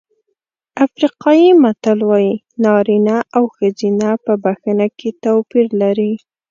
افریقایي 0.85 1.49
متل 1.61 1.99
وایي 2.09 2.33
نارینه 2.63 3.17
او 3.35 3.43
ښځه 3.55 4.11
په 4.25 4.33
بښنه 4.43 4.87
کې 4.97 5.09
توپیر 5.23 5.67
لري. 5.81 6.13